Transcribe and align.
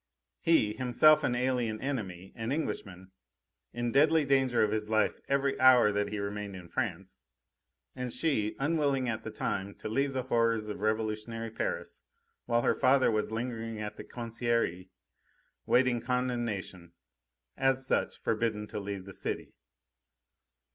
He, 0.39 0.73
himself 0.73 1.23
an 1.23 1.35
alien 1.35 1.79
enemy, 1.79 2.33
an 2.35 2.51
Englishman, 2.51 3.11
in 3.71 3.91
deadly 3.91 4.25
danger 4.25 4.63
of 4.63 4.71
his 4.71 4.89
life 4.89 5.19
every 5.29 5.59
hour 5.59 5.91
that 5.91 6.07
he 6.07 6.17
remained 6.17 6.55
in 6.55 6.69
France; 6.69 7.21
and 7.95 8.11
she, 8.11 8.55
unwilling 8.57 9.07
at 9.09 9.23
the 9.23 9.29
time 9.29 9.75
to 9.75 9.87
leave 9.87 10.13
the 10.13 10.23
horrors 10.23 10.67
of 10.69 10.79
revolutionary 10.79 11.51
Paris 11.51 12.01
while 12.47 12.63
her 12.63 12.73
father 12.73 13.11
was 13.11 13.31
lingering 13.31 13.79
at 13.79 13.95
the 13.95 14.03
Conciergerie 14.03 14.89
awaiting 15.67 16.01
condemnation, 16.01 16.93
as 17.55 17.85
such 17.85 18.19
forbidden 18.19 18.65
to 18.69 18.79
leave 18.79 19.05
the 19.05 19.13
city. 19.13 19.53